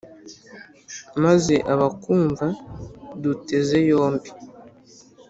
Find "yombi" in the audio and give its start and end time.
3.89-4.29